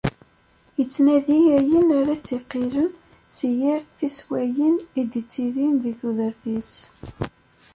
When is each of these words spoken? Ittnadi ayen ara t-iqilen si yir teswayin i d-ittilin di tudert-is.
Ittnadi 0.83 1.37
ayen 1.57 1.89
ara 1.99 2.15
t-iqilen 2.25 2.89
si 3.35 3.49
yir 3.59 3.81
teswayin 3.97 4.77
i 4.99 5.01
d-ittilin 5.11 5.73
di 5.83 5.91
tudert-is. 5.99 6.73